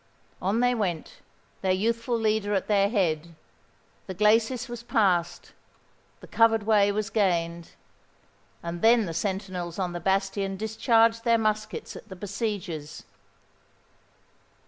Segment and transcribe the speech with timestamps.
[0.41, 1.19] On they went,
[1.61, 3.35] their youthful leader at their head:
[4.07, 5.53] the glacis was passed—the
[6.27, 12.15] covered way was gained—and then the sentinels on the bastion discharged their muskets at the
[12.15, 13.03] besiegers.